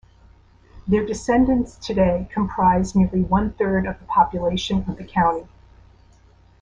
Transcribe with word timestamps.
Their 0.87 1.05
descendants 1.05 1.75
today 1.75 2.27
comprise 2.33 2.95
nearly 2.95 3.21
one-third 3.21 3.85
of 3.85 3.99
the 3.99 4.05
population 4.05 4.83
of 4.89 4.97
the 4.97 5.03
county. 5.03 5.45